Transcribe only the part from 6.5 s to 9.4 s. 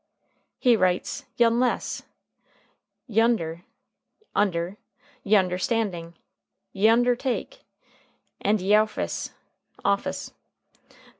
"yeundertake," and "yeouffeis"